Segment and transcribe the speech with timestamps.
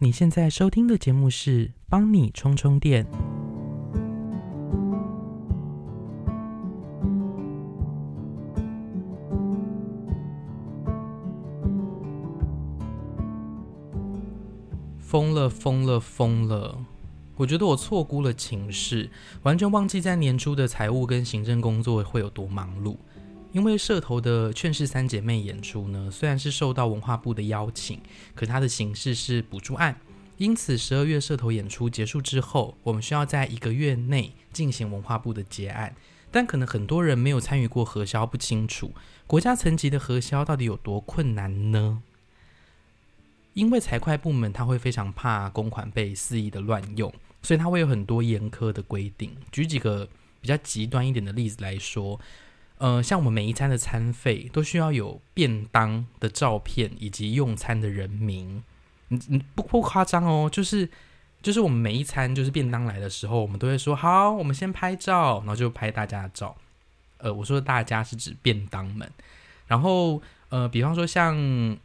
[0.00, 3.04] 你现在收听的节目是《帮你充充电》。
[15.00, 16.78] 疯了，疯了，疯了！
[17.34, 19.10] 我觉得我错估了情势，
[19.42, 22.96] 完全忘记在年初的财务跟行政工作会有多忙碌。
[23.50, 27.98] 因为社头的《劝世三姐妹》演出呢，虽然是受到文化部的邀请，
[28.34, 29.98] 可它的形式是补助案，
[30.36, 35.96] 因此十二月社头演出结束之后，我们需要在一个月内进行文化部的结案。
[36.30, 38.92] 但可能很多人没有参与过核销，不清楚
[39.26, 42.02] 国家层级的核销到底有多困难呢？
[43.54, 47.10] 因为财会部门他会非常怕公款被肆意的乱用，
[47.42, 49.34] 所以他会有很多严苛的规定。
[49.50, 50.06] 举几个
[50.42, 52.20] 比较极端一点的例子来说。
[52.78, 58.62] 呃，像我们每一餐的餐费都需要有便当的照片以及用餐的人名，
[59.08, 60.88] 你你不不夸张哦，就是
[61.42, 66.56] 就是我们每一餐就是便当来的时候，我们都会说好，我们先拍照，然后就拍大家的照。
[67.18, 69.10] 呃，我说的大家是指便当们。
[69.66, 71.36] 然后呃，比方说像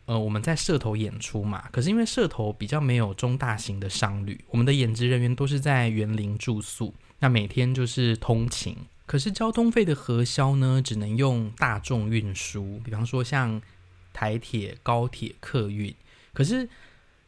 [0.05, 8.77] 呃我们在社头演出嘛，可是因为社头比较没有中大型的商旅，我们的演职人员都是在园林住宿，那每天就是通勤。
[9.13, 13.61] 可是交通费的核销呢，只能用大众运输，比方说像
[14.11, 15.93] 台铁、高铁、客运。
[16.33, 16.67] 可是，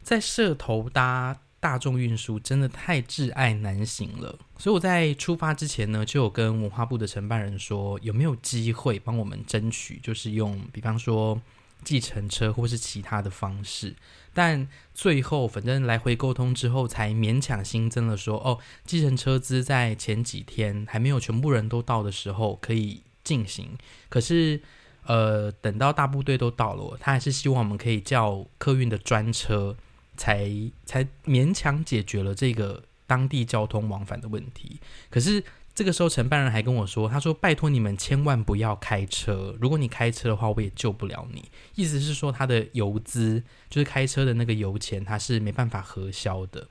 [0.02, 11.40] 在社头搭大众运输真的太挚爱难行了，所以我在出发之前呢，就有跟文化部的承办人说，有没有机会帮我们争取，就是用，比方说。
[11.86, 13.96] 计程车或是其他的方式，
[14.34, 23.78] 但最后反正来回沟通之后，才勉强新增了说哦，计程车资在前几天还没有全部人都到的时候可以进行。
[24.10, 24.60] 可是
[25.04, 29.78] 呃，等到大部队都到了，他还是希望我们可以叫客运的专车，
[30.18, 30.50] 才
[30.86, 34.80] 才勉强解决了这个当地交通往返的问题。
[35.10, 35.44] 可是。
[35.76, 39.54] 这个时候，承办人还跟我说：“他说，拜托你们千万不要开车。
[39.60, 41.52] 如果你开车的话，我也救不了你。
[41.76, 46.66] 意思是说，他的油资就是开车的那个油钱，他是没办法核销的。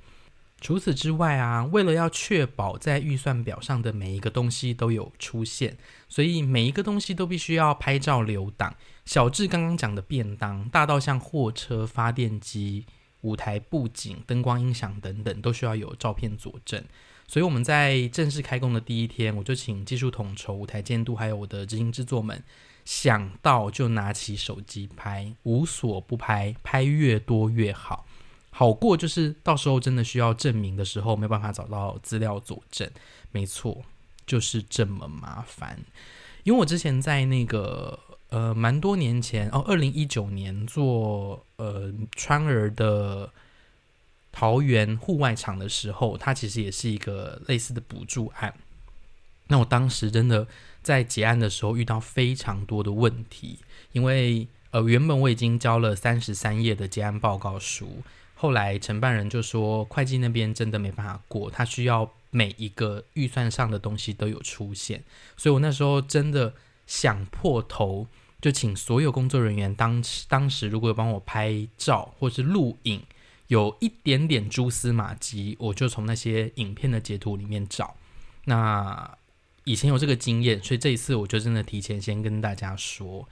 [0.59, 5.77] 除此之外啊，为了要确保在预算表上的每一个东西都有出现，
[6.09, 8.75] 所以每一个东西都必须要拍照留档。
[9.05, 12.87] 小至刚刚讲的便当，大到像货车、发电机、
[13.21, 16.83] 舞台布景、灯光、音响等等，都需要有照片佐证。”
[17.27, 22.41] 所以我们在正式开工的第一天，我就请技术统筹、舞台监督，还有我的执行制作们，
[22.85, 28.07] 想到就拿起手机拍，无所不拍，拍越多越好，
[28.51, 32.89] 好过就是到时候真的需要证明的时候，没有办法找到资料佐证。
[33.33, 33.83] 没错，
[34.27, 35.81] 就是这么麻烦。
[36.45, 37.99] 因为我之前在那个
[38.29, 43.31] 呃，蛮多年前哦，二零一九年做呃川儿的。
[44.37, 48.53] 桃园户外场的时候，它其实也是一个类似的补助案。
[49.47, 50.49] 那我当时真的
[50.83, 53.61] 在结案的时候遇到非常多的问题，
[53.93, 58.03] 因为呃原本我已经交了三十三页的结案报告书，
[58.35, 65.05] 后来承办人就说会计那边真的没办法过，他需要每一个预算上的东西都有出现，
[65.37, 66.55] 所以我那时候真的
[66.89, 68.09] 想破头，
[68.41, 73.01] 就请所有工作人员当当时如果有帮我拍照或是录影。
[73.49, 77.97] 有一点点蛛丝马迹，我就从那些影片的截图里面找。
[78.47, 79.17] 那
[79.65, 83.29] 以前有这个经验，所以这一次我就真的提前先跟大家说，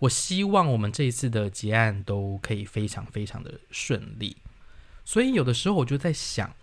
[0.00, 4.36] 我希望我们这一次的结案都可以非常非常的顺利。
[5.04, 6.54] 所以有的时候我就在想，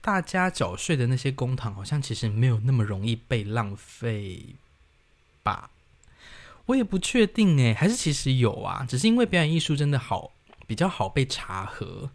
[0.00, 4.54] 大家缴税的那些公堂，好像其实没有那么容易被浪费
[5.42, 5.70] 吧？
[6.66, 8.86] 我也不确定诶，还是其实有啊？
[8.88, 10.32] 只是因为表演艺术真的好
[10.66, 12.10] 比较好被查核。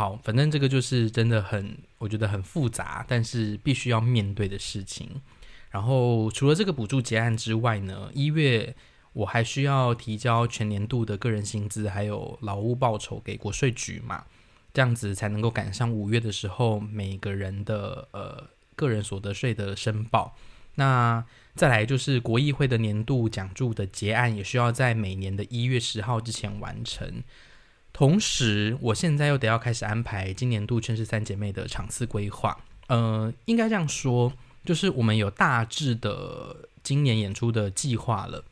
[0.00, 5.06] 好，反正这个就是真的很，我觉得很复杂，但是必须要面对的事情。
[5.70, 8.74] 然后除了这个补助结案之外呢，一月
[9.12, 14.24] 我还需要提交全年度的个人薪资还有劳务报酬给国税局嘛，
[14.72, 18.42] 这样子才能够赶上五月的时候每个人的呃
[18.74, 20.34] 个人所得税的申报。
[20.76, 21.22] 那
[21.54, 27.22] 再来就是国议会的年度奖助的结案，也需要在每年的一月十号之前完成。
[28.00, 32.58] 同时，我现在又得要开始安排今年度《全是三姐妹》的场次规划。
[32.86, 34.32] 呃，应该这样说，
[34.64, 38.42] 就是我们有大致的今年演出的计划了。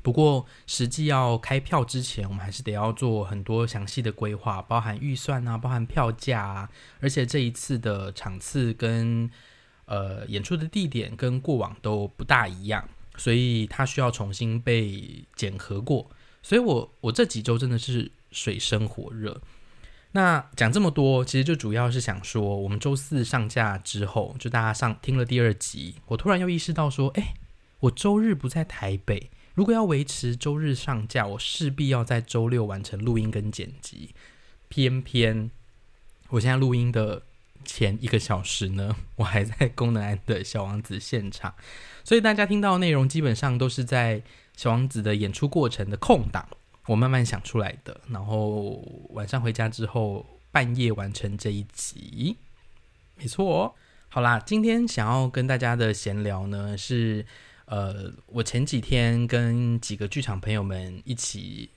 [0.00, 6.70] 不过，实际要开票之前，我们还是得要做很多详细的规划，包含预算啊，包含票价啊。
[7.00, 9.28] 而且这一次的场次跟
[9.86, 16.08] 呃演出的地点跟过往都不大一样，所以它需要重新被检核过。
[16.44, 18.12] 所以我我这几周真的是。
[18.30, 19.40] 水深火热，
[20.12, 27.34] 那讲这么多，其实就主要是想说，我们周四上架之后，就大家上听了第二集，我突然又意识到说，哎，
[27.80, 34.14] 我周日不在台北，如果要维持周日上架，我势必要在周六完成录音跟剪辑。
[34.68, 35.50] 偏偏
[36.28, 37.22] 我现在录音的
[37.64, 41.54] 前一个小时呢，我还在功能安的小王子现场，
[42.04, 44.22] 所以大家听到的内容基本上都是在
[44.56, 46.48] 小王子的演出过程的空档。
[46.88, 52.34] 我慢慢想出来的，然后晚上回家之后半夜完成这一集，
[53.16, 53.74] 没错。
[54.08, 57.26] 好啦，今天想要跟大家的闲聊呢，是
[57.66, 61.68] 呃，我前几天跟几个剧场朋友们一起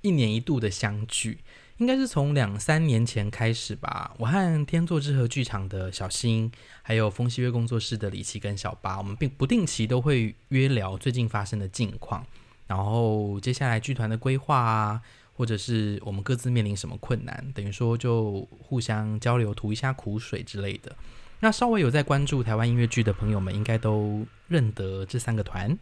[0.00, 1.40] 一年一度的相聚，
[1.76, 4.14] 应该是从两三年前开始吧。
[4.16, 6.50] 我和天作之合剧场的小新，
[6.80, 12.26] 还有风西约工作室的李琦跟小八，我们并不定期都会约聊最近发生的近况。
[12.66, 15.02] 然后接下来剧团的规划啊，
[15.34, 20.96] 或者是我们各自面临什么困难，等于说就互相交流、吐一下苦水之类的。
[21.40, 25.78] 那稍微有在关注台湾音乐剧的朋友们，应该都认得这三个团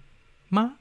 [0.49, 0.77] 吗？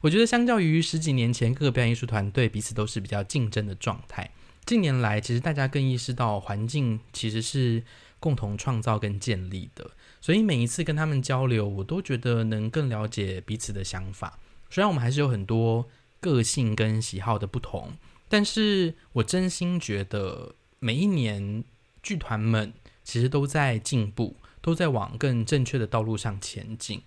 [0.00, 4.30] 我觉得相较于十几年前，各个表演艺术团队彼此都是比较竞争的状态。
[4.64, 7.82] 近年来，其实大家更意识到环境其实是
[8.18, 14.38] 共同创造跟建立的，所以每一次跟他们交流，我都觉得能更了解彼此的想法。
[14.72, 15.86] 虽然我们还是有很多
[16.18, 17.90] 个性跟喜好的不同，
[18.26, 21.62] 但是我真心觉得每一年
[22.02, 22.72] 剧团们
[23.04, 27.02] 其实都在进步，都在往更正确的道路上前进。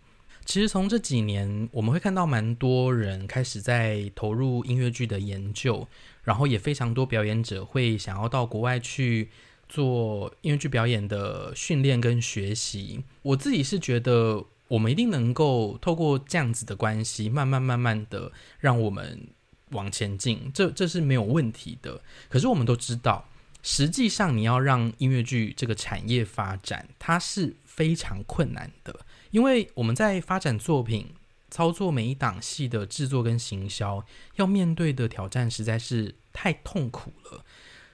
[0.46, 5.88] 其实从这几年，我们会看到蛮多人开始在投入音乐剧的研究，
[6.22, 9.32] 然后也非常多表演者会想要到国外去
[9.68, 13.04] 做音乐剧表演的训练跟学习。
[13.24, 14.46] 我自己是觉得。
[14.68, 19.28] 我们一定能够透过这样子的关系，慢慢慢慢的让我们
[19.70, 22.02] 往前进，这这是没有问题的。
[22.30, 23.28] 可是我们都知道，
[23.62, 29.00] 实际上你要让音乐剧这个产业发展，它是非常困难的，
[29.32, 31.14] 因为我们在发展作品、
[31.52, 34.04] 操作每一档戏的制作跟行销，
[34.36, 37.46] 要面对的挑战实在是太痛苦了。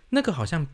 [0.10, 0.68] 那个好像。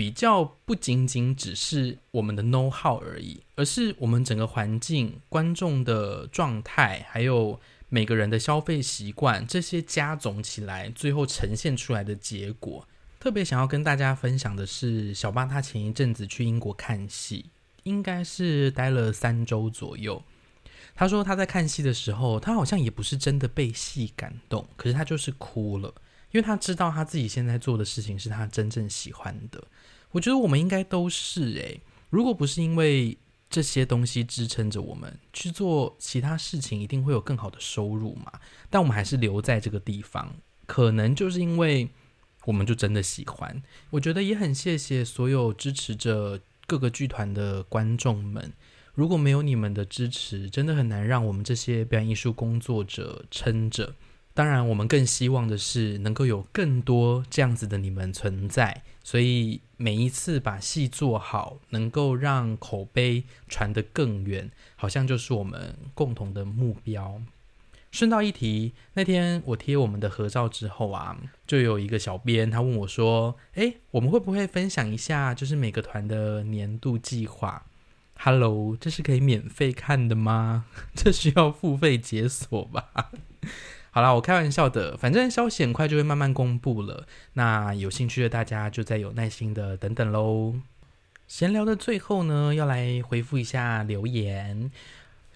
[0.00, 7.60] 比较不仅仅只是我们的 know how 而已，而是我们整个环境、观众的状态，还有
[7.90, 12.88] 每个人的消费习惯，这些加总起来，最后呈现出来的结果。
[13.18, 17.50] 特别想要跟大家分享的是，小巴他前一阵子去英国看戏，
[17.82, 20.22] 应该是待了三周左右。
[20.94, 25.92] 他说他在看戏的时候，他好像也不是真的被戏感动，可是他就是哭了，
[26.30, 29.62] 因为他知道他自己现在做的事情是他真正喜欢的。
[30.12, 33.16] 我觉得我们应该都是诶，如果不是因为
[33.48, 38.32] 这些东西支撑着我们去做其他事情，一定会有更好的收入嘛。
[38.68, 40.34] 但我们还是留在这个地方，
[40.66, 41.88] 可能就是因为
[42.44, 43.62] 我们就真的喜欢。
[43.90, 48.52] 我觉得也很谢谢所有支持着各个剧团的观众们，
[48.94, 53.94] 如果没有你们的支持，真的很难让我们这些表演艺术工作者撑着。
[54.40, 67.20] 当然，我们更希望的是能够有更多这样子的你们存在，所以每一次把戏做好，能够让口碑传得更远，好像就是我们共同的目标。
[67.90, 77.66] 顺道一提，那天我贴我们的合照之后啊，就有一个小编他问我说：“诶，我们会不会分享一下，就是每个团的年度计划
[78.16, 80.64] ？”Hello，这是可以免费看的吗？
[80.96, 83.10] 这需要付费解锁吧？
[83.92, 87.06] 好啦，我开玩笑的，反正消息很快就会慢慢公布了。
[87.32, 90.54] 那有兴趣的大家就再有耐心的等等喽。
[91.26, 94.70] 闲聊的最后呢，要来回复一下留言。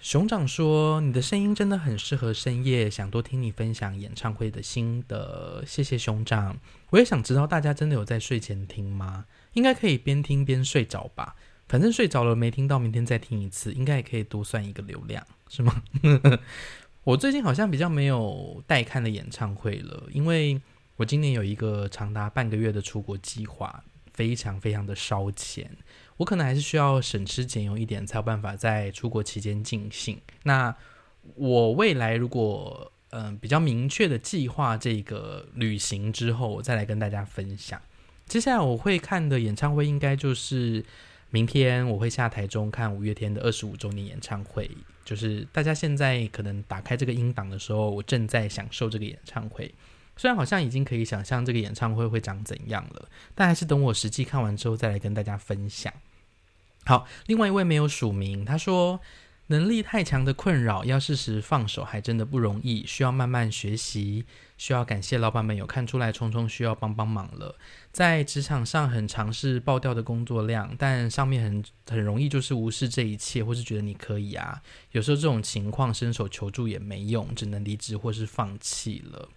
[0.00, 6.58] 熊掌说：“你的声音真的很适合深夜，想多听你分享演唱会的心得。”谢谢熊掌。
[6.90, 9.25] 我也想知道大家真的有在睡前听吗？
[9.54, 11.34] 应该可以边听边睡着吧。
[11.66, 15.82] 反正睡着了没听到，明天再听一次，应该也可以多算一个流量，是吗？
[17.04, 20.58] 我最近好像比较没有待看的演唱会了，因为
[20.96, 23.84] 我今年有一个长达半个月的出国计划，
[24.14, 25.70] 非常非常的烧钱，
[26.16, 30.18] 我可能还是需要省吃俭用一点，才有办法在出国期间尽兴。
[30.44, 30.75] 那
[31.34, 37.78] 我未来如果嗯比较明确的计划这个旅行之后，我再来跟大家分享。
[38.26, 40.82] 接下来我会看的演唱会，应该就是
[41.34, 44.70] 明天我会下台中看五月天的二十五周年演唱会。
[45.04, 49.74] 就是大家现在可能打开这个音档的时候，我正在享受这个演唱会。
[50.16, 55.92] 虽然好像已经可以想象这个演唱会会长怎样了，但还是等我实际看完之后再来跟大家分享。
[56.84, 59.00] 好，另外一位没有署名，他说
[59.48, 64.24] 能力太强的困扰，要适时放手还真的不容易，需要慢慢学习。
[64.56, 67.54] 需要感谢老板们有看出来聪聪需要帮帮忙了。
[67.92, 74.62] 在职场上很尝试爆掉的工作量，但上面很很容易就是无视这一切，或是觉得你可以啊。
[74.92, 79.28] 有时候这种情况伸手求助也没用，只能离职或是放弃了。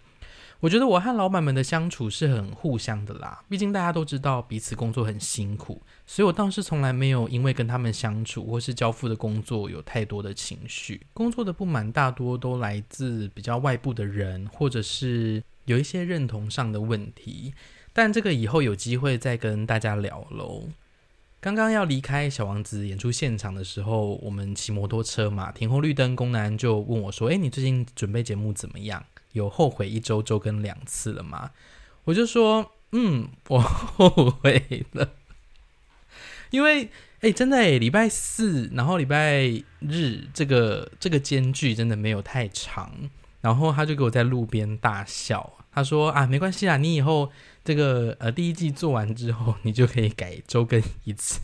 [0.60, 11.06] 我觉得我和老板们的相处是很互相的啦，毕竟大家都知道彼此工作很辛苦，所以我倒是从来没有因为跟他们相处或是交付的工作有太多的情绪。
[11.14, 17.54] 工作的不满大多都来自比较外部的人，或者是有一些认同上的问题，
[17.92, 20.64] 但这个以后有机会再跟大家聊喽。
[21.40, 31.50] 刚刚要离开小王子演出现场的时候，我们骑摩托车嘛，停红绿灯，工男就问我说：“哎，你最近准备节目怎么样？”有后悔一周周更两次了吗？
[32.04, 35.10] 我就说，嗯，我后悔了，
[36.50, 43.10] 因为，哎，真的，礼拜四，然后礼拜日，这个这个间距真的没有太长，
[43.42, 47.30] 然后他就给我在路边大笑，他说啊，没关系啦，你以后
[47.62, 51.40] 这个呃第一季做完之后，你就可以改周更一次。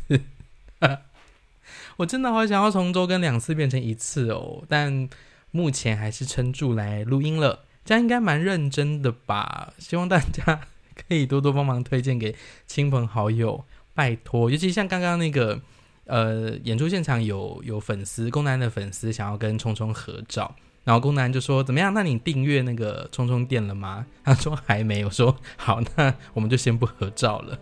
[1.99, 5.09] 我真的好想要从周更两次变成一次哦，但
[5.51, 7.67] 目前还是撑住来录音了。
[7.85, 9.73] 这样应该蛮认真的吧？
[9.79, 10.61] 希望大家
[10.95, 12.35] 可以多多帮忙推荐给
[12.67, 14.51] 亲朋好友，拜托。
[14.51, 15.61] 尤其像刚刚那个，
[16.05, 21.93] 呃，演出现场有有粉丝，宫南的粉丝想要跟聪聪合照，然后宫南就说：“怎么样？
[21.93, 27.59] 那你订阅那个聪聪店了吗？”他说：“还没。”我说：“好，那我们就先不合照了。”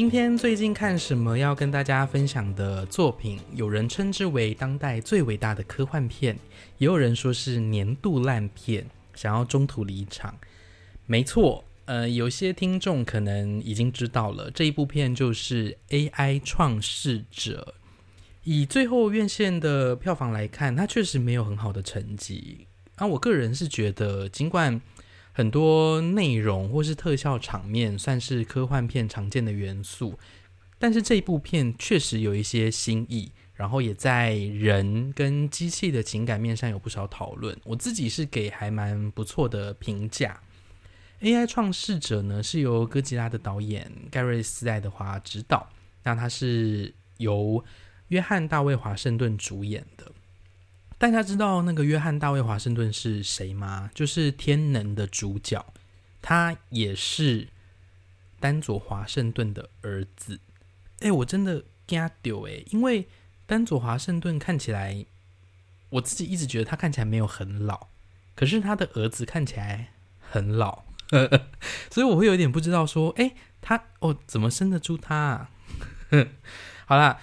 [0.00, 3.38] 今天最近看什么要跟大家分享的作品？
[3.52, 6.34] 有人称之为当代最伟大的科幻片，
[6.78, 10.34] 也有人说是年度烂片，想要中途离场。
[11.04, 15.76] 没错，呃，有些听众可能已经知道了，这一部片就是
[16.10, 17.74] 《AI 创世者》。
[18.44, 22.66] 以最后院线的票房来看，它确实没有很好的成绩。
[22.94, 24.80] 啊，我个人是觉得，尽管。
[25.32, 30.18] 很多内容或是特效场面算是科幻片常见的元素，
[30.78, 37.56] 但是这部片确实有一些新意，然后也在人跟机器的情感面上有不少讨论。
[37.64, 40.40] 我自己是给还蛮不错的评价。
[41.20, 45.68] AI 创世者呢是由哥吉拉的导演盖瑞斯爱德华执导，
[46.02, 47.62] 那他是由
[48.08, 50.10] 约翰大卫华盛顿主演的。
[51.00, 53.90] 大家知道那个约翰大卫华盛顿是谁吗？
[53.94, 55.64] 就是《天能》的主角，
[56.20, 57.48] 他也是
[58.38, 60.40] 丹佐华盛顿的儿子。
[60.98, 62.62] 哎，我真的惊丢哎！
[62.66, 63.08] 因为
[63.46, 65.06] 丹佐华盛顿看起来，
[65.88, 67.88] 我自己一直觉得他看起来没有很老，
[68.34, 70.82] 可是他的儿子看起来很老，
[71.90, 75.16] 所以我会有点不知道说，哎，他哦怎么生得出他？
[75.16, 75.50] 啊？
[76.84, 77.18] 好啦。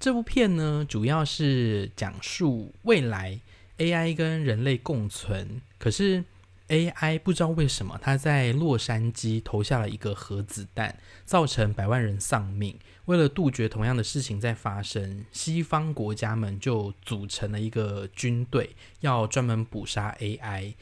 [0.00, 3.38] 这部片呢，主要是讲述未来
[3.76, 6.24] AI 跟人类共存，可是
[6.68, 12.78] AI 不知道为什么，它在洛杉矶投下了一个核子弹，造成百万人丧命。
[13.04, 20.72] 为了杜绝同样的事情再发生，西方国家们就组成了一个军队，要专门捕杀 AI。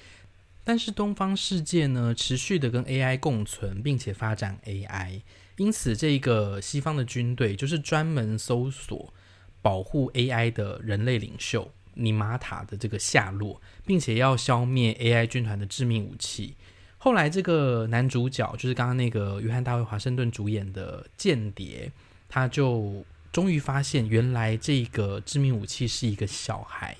[0.62, 5.22] 但是东方世界呢，持续的跟 AI 共存，并且发展 AI。
[5.58, 9.12] 因此，这个西方的军队就是专门搜索、
[9.60, 16.54] 保护 AI 的人类领袖尼玛塔的这个下落，并且要消灭 AI 军团的致命武器。
[16.96, 21.90] 后来，这个男主角就是刚刚那个约翰大卫华盛顿主演的间谍，
[22.28, 26.96] 他就终于发现，原来这个致命武器是一个小孩。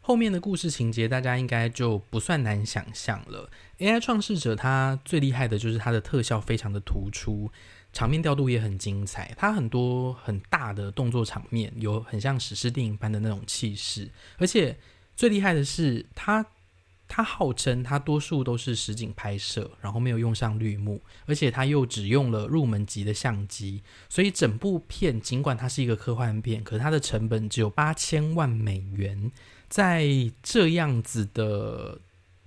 [0.00, 3.48] 后面的故事情节，大家应该就不算难想象了。
[3.78, 7.52] AI 创世者他最厉害的就是他的特效非常的突出。
[7.92, 14.08] 场面调度也很精彩，它很多很大的动作场面，有很像史诗电影般的那种气势。
[14.38, 14.78] 而且
[15.16, 16.46] 最厉害的是，它
[17.08, 29.32] 它号称它多数都是实景拍摄，然后没有用上绿幕，而且它又只用了入门级的相机，所以整部片尽管它是一个科幻片，可是它的成本只有八千万美元，
[29.68, 30.06] 在
[30.42, 32.00] 这样子的。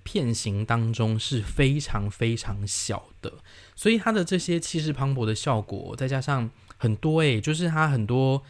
[0.04, 3.32] 片型当中是非常非常小的，
[3.74, 8.40] 所以它的这些气势磅礴的效果，再加上很多诶，就是它很多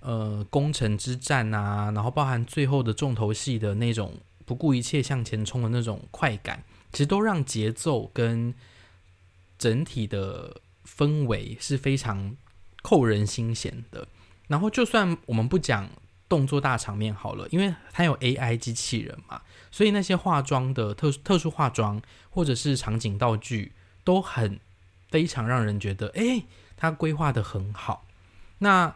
[0.00, 4.14] 呃攻城之战啊，然后包含最后的重头戏的那种
[4.46, 8.54] 不顾一切向前冲的那种快感，其实都让节奏跟
[9.58, 12.34] 整体的氛围是非常
[12.82, 14.08] 扣人心弦的。
[14.48, 15.90] 然后就算我们不讲
[16.30, 23.72] 动作大场面好了，因为它有 AI 机器人嘛，所以那些化妆的特特殊化妆或者是场景道具
[24.04, 24.58] 都很
[25.10, 26.44] 非常让人觉得，哎，
[26.76, 28.06] 它规划的很好。
[28.58, 28.94] 那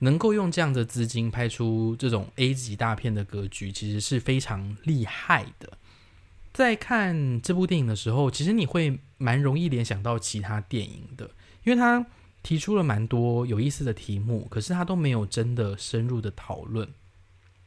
[0.00, 5.78] 能够用这样的资金拍出这种 A 级大片的格局，其实是非常厉害的。
[6.52, 11.30] 在看这部电影的时候，其实你会蛮容易联想到其他电影的，
[11.62, 12.04] 因为它
[12.42, 16.88] 提出了蛮多有意思的题目，可是他都没有真的深入的讨论，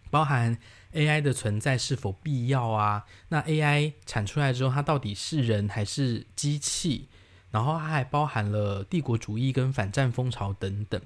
[0.09, 0.57] 包含
[0.93, 3.05] AI 的存在是否必要啊？
[3.29, 7.07] 那 AI 产出来之后，它到底是人还是机器？
[7.51, 11.01] 然后它还包含了帝国主义跟反战风潮等等。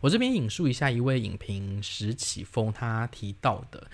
[0.00, 3.88] 我这边引述一下一位影评石启峰他提到的，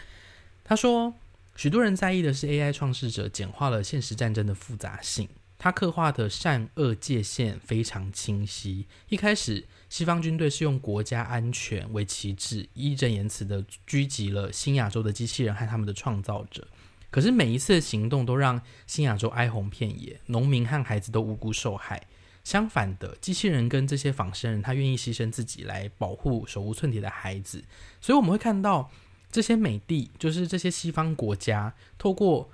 [0.65, 1.15] 他说。
[1.57, 5.29] 许多人在意的是 AI 创世者简化了现实战争的复杂性，
[5.63, 8.87] 他刻画的善恶界限非常清晰。
[9.11, 16.67] 一开始，西方军队是用国家安全为旗帜，义正言辞的狙击了新亚洲的机器人和他们的创造者。
[17.11, 22.03] 可是每一次行动都让新亚洲哀鸿遍野，农民和孩子都无辜受害。
[22.43, 27.63] 相反的，机器人跟这些仿生人，他愿意牺牲自己来保护手无寸铁的孩子。
[28.01, 28.91] 所以我们会看到。
[29.33, 32.51] 这些美帝就是这些西方国家，透过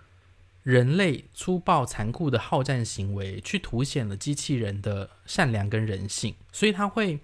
[0.66, 6.34] 人类粗暴残酷的好战行为，去凸显了机器人的善良跟人性。
[6.50, 7.20] 所以，他会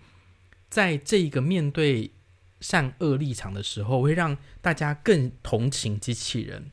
[0.71, 2.13] 在这一个面对
[2.61, 6.71] 善恶立场的时候，会让大家更同情机器人。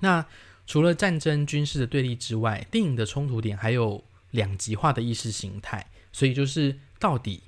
[0.00, 0.24] 那
[0.66, 5.90] 除了战争军事的对立之外，电影的冲突点还有两极化的意识形态。
[6.10, 7.42] 所以，就是到底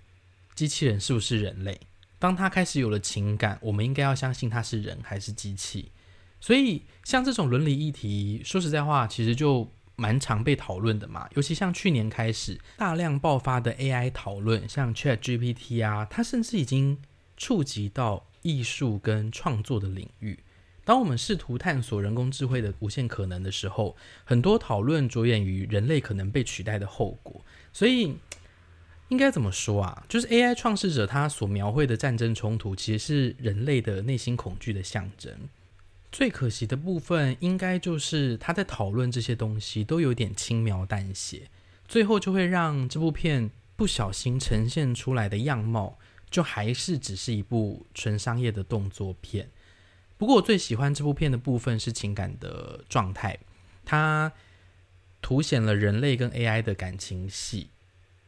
[0.54, 1.80] 机器人是不是人类？
[2.18, 5.90] 当他开始有了情感，我们应该要相信他是人还是机器？
[6.40, 11.28] 所以，像这种伦理议题，说实在话，其实就蛮常被讨论的嘛。
[11.34, 16.98] 尤其像去年开始大量爆发的 AI 讨论，像 Chat GPT 啊，它甚至已经
[17.36, 20.38] 触及到艺术跟创作的领域。
[20.84, 27.44] 当我们试图探索人工智慧的无限可能的时候，很多讨论着眼于人类可能被取代的后果。
[27.72, 28.16] 所以。
[29.10, 30.04] 应该怎么说啊？
[30.08, 35.36] 就是 AI 创世者他所描绘的战争冲突，其实是人类的内心恐惧的象征。
[36.12, 41.48] 最可惜的部分，应该就是他在讨论这些东西都有点轻描淡写，
[41.86, 49.48] 最后就会让这部片不小心呈现出来的样貌，就还是只是一部纯商业的动作片。
[50.18, 53.38] 不过我最喜欢这部片的部分是情感的状态，
[53.84, 54.32] 它
[55.22, 57.70] 凸显了人类跟 AI 的感情戏。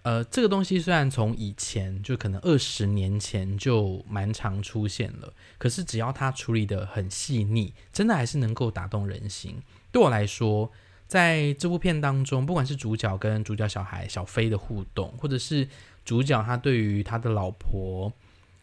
[0.03, 9.63] 呃，这个东西虽然从以前就可能二十年前就蛮常出现了，可是只要它处理的很细腻，真的还是能够打动人心。
[9.93, 10.73] 对我来说，
[11.07, 15.69] 在这部片当中，不管是主角跟主角小孩小飞的互动，或者是
[16.05, 18.13] 主角他对于他的老婆，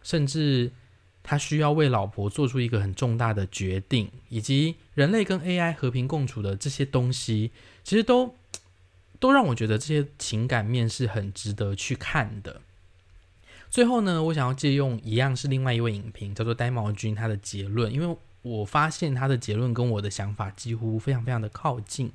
[0.03, 0.69] 甚至
[1.23, 7.51] 他需要为老婆做出一个很重大的决定，以及人类跟 AI 和平共处的这些东西，
[7.85, 8.35] 其实都。
[9.19, 12.61] 都让我觉得这些情感面是很值得去看的。
[13.69, 22.11] 最后呢，我想要借用一样是另外一位影评，叫做呆毛君他的结论，因为我发现他的结论跟我的想法几乎非常非常的靠近。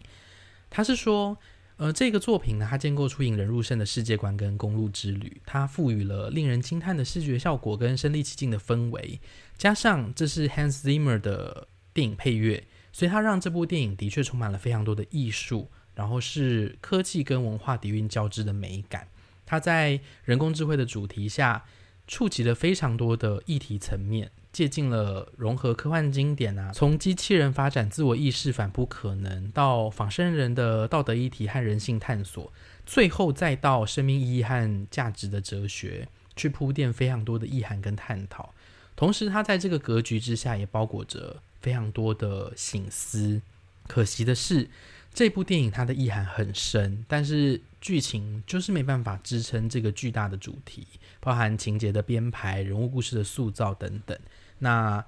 [0.68, 1.36] 他是说，
[1.76, 9.20] 呃，这个作品呢，它建构出引人入胜的世界观跟公路之旅，它赋予了令人惊叹的视觉效果跟身临其境的氛围，
[9.56, 15.70] 加上这是 Hans Zimmer 的电影配乐，所以它让这部电影的确充满了非常多的艺术。
[15.94, 19.06] 然后是科技跟文化底蕴交织的美感，
[19.46, 21.64] 它在人工智慧的主题下，
[22.08, 32.52] 触及了非常多的议题层面，借鉴了融合科幻经典啊，从机器人发展自我意识反扑可能，到仿生人的道德议题和人性探索，
[32.84, 38.52] 最后再到生命意义和价值的哲学，去铺垫非常多的意涵跟探讨。
[38.96, 43.40] 同时，它在这个格局之下，也包裹着非常多的醒思。
[43.86, 44.68] 可惜的是。
[45.14, 50.84] 这部电影它的意涵很深，但是剧情就是没办法支撑这个巨大的主题，
[51.20, 54.18] 包含情节的编排、人物故事的塑造等等。
[54.58, 55.04] 那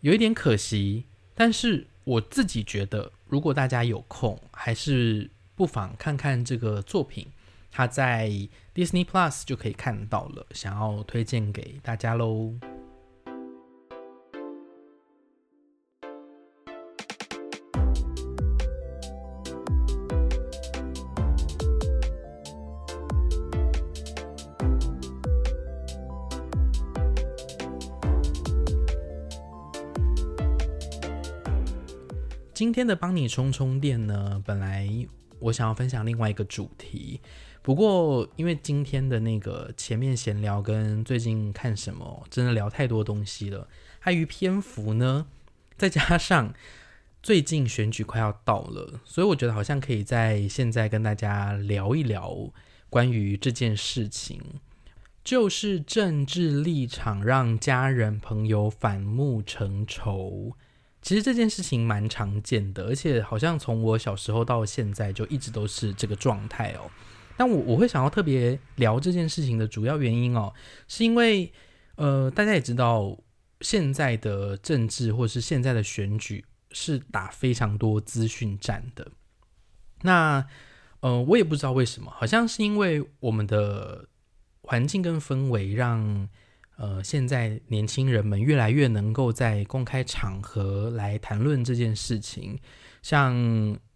[0.00, 1.04] 有一点可惜，
[1.36, 7.28] 但是我自己觉得，如果大家有空，还是不妨看看这个作品，
[7.70, 8.28] 它在
[8.74, 12.54] Disney Plus 就可以看到了，想要推荐给大家喽。
[32.58, 34.90] 今天的帮你充充电呢，本来
[35.38, 37.20] 我想要分享另外一个主题，
[37.62, 43.68] 不过因为今天的那个前面闲聊跟最近看什么，真的聊太多东西了，
[44.00, 45.28] 碍于篇幅呢，
[45.76, 46.52] 再加上
[47.22, 52.50] 最近选举快要到了，所以我觉得好像可以在现在跟大家聊一聊
[52.90, 54.42] 关于这件事情，
[55.22, 60.56] 就是政治立场让家人朋友反目成仇。
[61.00, 66.90] 其实这件事情蛮常见的，而且好像从我小时候到现在就一直都是这个状态哦。
[67.36, 70.52] 但我我会想要特别聊这件事情的主要原因哦，
[70.88, 71.52] 是因为
[71.94, 73.16] 呃，大家也知道
[73.60, 79.12] 现在的政治或是现在的选举是打非常多资讯战的。
[80.02, 80.44] 那
[81.00, 84.08] 呃，我也不知道为什么，好像是因为我们的
[84.62, 86.28] 环境跟氛围让。
[86.78, 92.56] 呃，现在年轻人们越来越能够在公开场合来谈论这件事情。
[93.02, 93.34] 像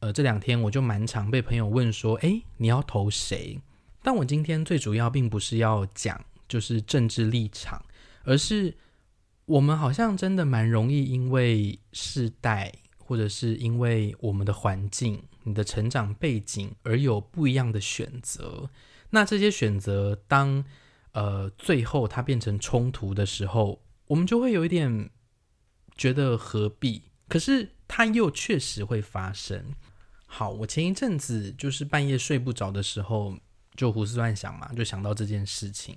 [0.01, 3.61] 呃这两天我就蛮常被朋友问说：“哎，你要投谁？”
[4.03, 7.81] 但我今天最主要并不是要讲就是政治立场，
[8.25, 8.77] 而是
[9.45, 18.69] 我们好像真的蛮容易因为世代或者是因为我们的环境、你的成长背景而有不一样的选择。
[19.11, 20.65] 那这些选择当。
[21.13, 25.11] 呃，最后它变成冲突的时候，我们就会有一点
[25.97, 27.03] 觉得何必？
[27.29, 29.75] 可是它又确实会发生。
[30.27, 33.37] 好，我前一阵子就是半夜睡不着的时候，
[33.77, 35.97] 就胡思乱想嘛，就想到这件事情。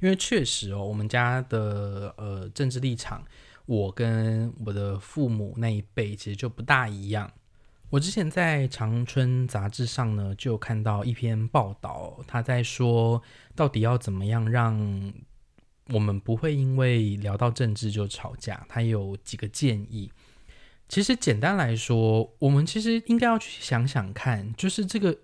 [0.00, 3.24] 因为确实哦，我们家的呃政治立场，
[3.64, 7.30] 我跟我的父母那一辈其实就不大一样。
[7.88, 13.22] 我之前在长春杂志上呢，就看到一篇报道，他在说
[13.54, 15.12] 到底要怎么样让
[15.90, 18.66] 我们不会因为聊到政治就吵架。
[18.68, 20.10] 他有几个建议。
[20.88, 25.16] 其实简单来说，我们其实应该要去想想看，就是这个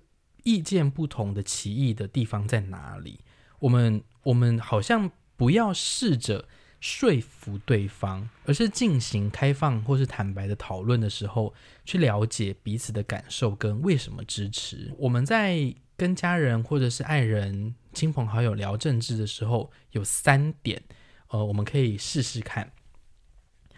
[0.44, 3.20] 意见不同的歧义的地方在哪里。
[3.58, 6.48] 我们我们好像不要试着。
[6.82, 14.92] 说服对方，而是进行开放或是坦白的讨论的时候，去了解彼此的感受跟为什么支持。
[14.98, 20.82] 我们在跟家人或者是爱人、亲朋好友聊政治的时候，有三点，
[21.28, 22.72] 呃，我们可以试试看。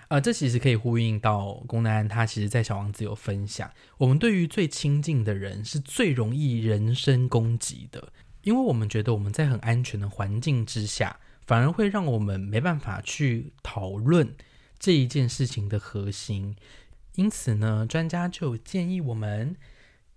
[0.09, 11.15] 呃，这其实可以呼应到龚南安，他其实在小王子有分享，我们对于最亲近的人是最容易人身攻击的，因为我们觉得我们在很安全的环境之下。
[11.47, 14.35] 反而会让我们没办法去讨论
[14.79, 16.57] 这一件事情的核心，
[17.15, 19.57] 因此呢，专家就建议我们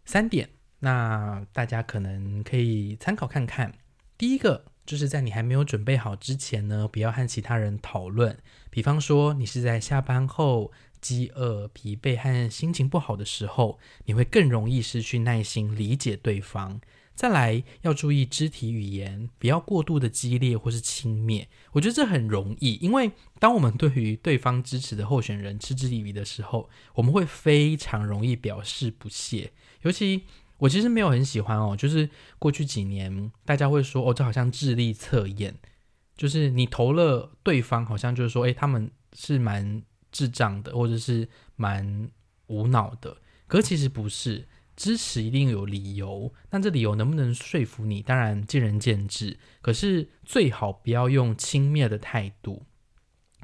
[0.06, 3.74] 三点，那大家可能可以参考看看。
[4.18, 8.38] 第一个就是在你还没有准备好之前呢，不要和其他人讨论，
[8.70, 16.82] 比方说你是在下班后饥饿、疲惫和心情不好的时候，你会更容易失去耐心理解对方。
[17.18, 21.48] 再来要注意肢体语言，不要过度的激烈或是轻蔑。
[21.72, 29.52] 我觉得这很容易，因为当我们对于对方支持的候选人嗤之以鼻的时候，我们会非常容易表示不屑。
[29.82, 30.26] 尤其
[30.60, 35.56] 我其实没有很喜欢哦，就是过去几年大家会说哦，这好像智力测验，
[36.16, 42.12] 就是你投了对方，好像就是说，诶，他们是蛮智障的，或者是蛮
[42.46, 43.18] 无脑的。
[43.48, 44.48] 可其实不是。
[44.78, 48.02] 支持一定有理由，那这理由能不能说服你？
[48.04, 49.40] 当然见仁见智。
[49.60, 52.64] 可是最好不要用轻蔑的态度。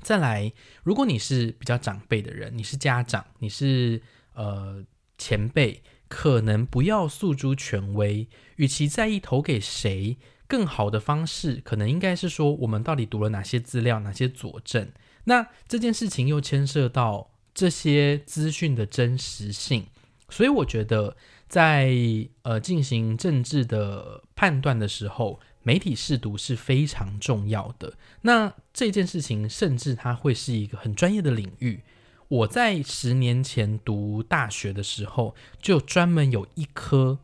[0.04, 4.02] 再来，如果你是比较长辈的人，你是家长，你是
[4.36, 4.86] 呃
[5.18, 8.28] 前辈，可能不要诉诸权威。
[8.58, 10.18] 与其在意投给谁，
[10.48, 14.92] 更好的方式可能应该是说，我们到底读了哪些资料，哪些佐证？
[15.24, 19.88] 那这件事情又牵涉到这些资讯的真实性。
[20.34, 21.16] 所以我觉得，
[21.48, 21.94] 在
[22.42, 27.94] 呃进行政治的判断的时候，媒体试读是非常重要的。
[28.22, 31.84] 那这件事情，甚至它会是一个很专业的领域。
[32.28, 37.20] 我在十年前读大学的时候，就专门有一科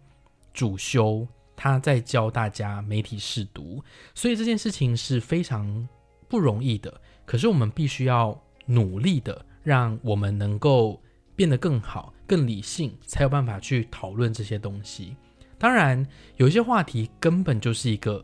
[0.54, 3.84] 主修，他在教大家媒体试读。
[4.14, 5.90] 所以这件事情是非常
[6.28, 7.02] 不容易的。
[7.26, 11.02] 可是我们必须要努力的，让我们能够
[11.40, 12.14] 变得更好。
[12.28, 15.16] 更理性，才有办法去讨论这些东西。
[15.58, 18.24] 当然，有一些话题根本就是一个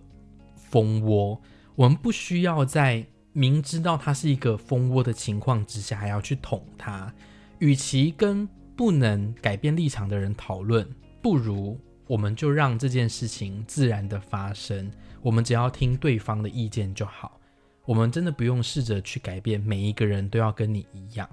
[0.54, 1.42] 蜂窝，
[1.76, 7.12] 我们不需要在明知道它是一个蜂窝的情况之下，还要去捅它。
[7.60, 10.86] 与其跟不能改变立场的人讨论，
[11.22, 14.92] 不如我们就让这件事情自然的发生。
[15.22, 17.40] 我们只要听对方的意见就好。
[17.86, 21.28] 我们真的不用试着去改变每一个人都要跟你一样。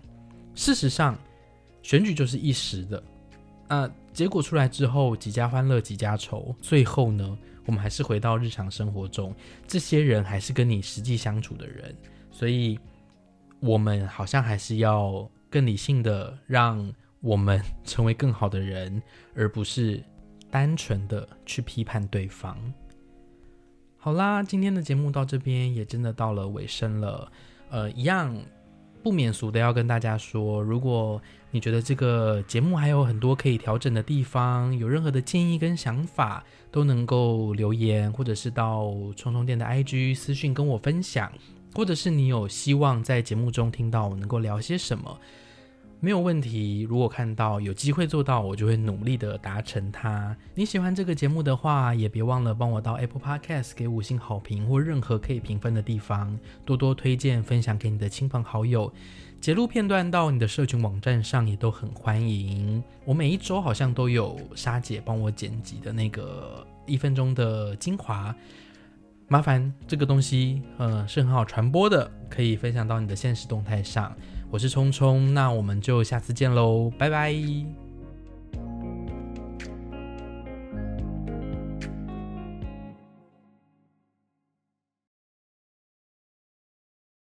[0.54, 1.18] 事实上。
[1.82, 3.02] 选举就是一时的，
[3.68, 6.54] 那结果出来之后，几家欢乐几家愁。
[6.60, 9.34] 最后呢，我们还是回到日常生活中，
[9.66, 11.94] 这些人还是跟你实际相处的人。
[12.30, 12.78] 所以，
[13.60, 19.02] 我们好像还是要更理性的，让我们成为更好的人，
[19.34, 20.02] 而不是
[20.50, 22.56] 单纯的去批判对方。
[23.96, 27.30] 好啦，今天的节目到这边也真的到了尾声了。
[27.70, 28.36] 呃，一样
[29.02, 41.30] 不免俗的要跟大家说，如果你觉得这个节目还有很多可以调整的地方，有任何的建议跟想法，都能够留言，或者是到充充电的 IG 私讯跟我分享。
[41.74, 45.18] 或者是你有希望在节目中听到我能够聊些什么，
[46.04, 46.80] 没有问题。
[46.80, 50.36] 如果看到有机会做到，我就会努力的达成它。
[50.52, 58.92] 你喜欢这个节目的话，也别忘了帮我到 Apple Podcast 给五星好评或任何可以评分的地方，多多推荐分享给你的亲朋好友。
[59.40, 62.82] 截录片段到你的社群网站上也都很欢迎。
[63.04, 68.34] 我每一周好像都有沙姐帮我剪辑的那个一分钟的精华。
[69.28, 74.12] 麻烦这个东西，呃，是很好传播的，可以分享到你的现实动态上。
[74.52, 77.81] 我是聪聪，那我们就下次见喽，拜拜。